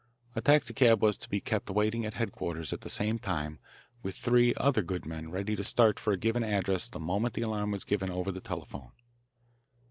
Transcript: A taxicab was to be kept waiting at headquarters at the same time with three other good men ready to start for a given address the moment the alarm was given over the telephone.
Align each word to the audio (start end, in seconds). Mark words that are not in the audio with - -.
A 0.35 0.41
taxicab 0.41 0.99
was 1.03 1.15
to 1.19 1.29
be 1.29 1.39
kept 1.39 1.69
waiting 1.69 2.07
at 2.07 2.15
headquarters 2.15 2.73
at 2.73 2.81
the 2.81 2.89
same 2.89 3.19
time 3.19 3.59
with 4.01 4.15
three 4.17 4.55
other 4.55 4.81
good 4.81 5.05
men 5.05 5.29
ready 5.29 5.55
to 5.55 5.63
start 5.63 5.99
for 5.99 6.11
a 6.11 6.17
given 6.17 6.43
address 6.43 6.87
the 6.87 6.99
moment 6.99 7.35
the 7.35 7.43
alarm 7.43 7.69
was 7.69 7.83
given 7.83 8.09
over 8.09 8.31
the 8.31 8.41
telephone. 8.41 8.89